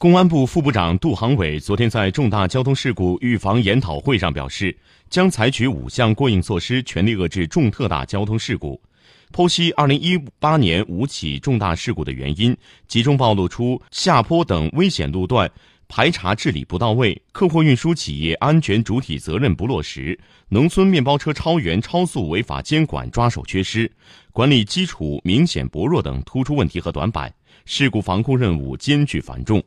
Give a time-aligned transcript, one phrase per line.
[0.00, 4.76] 公安部副部长杜航伟昨天在重大交通事故预防研讨会上表示，
[5.10, 8.80] 将采取五项过硬措施，全力遏制重特大交通事故。
[9.32, 12.56] 剖析2018年五起重大事故的原因，
[12.86, 15.50] 集中暴露出下坡等危险路段
[15.88, 20.16] 排查治理不到位、客货运输企业安全主体责任不落实、
[20.48, 23.90] 农村面包车超员超速违法监管抓手缺失、
[24.30, 27.34] 管理基础明显薄弱等突出问题和短板，
[27.64, 29.60] 事故防控任务艰巨繁重。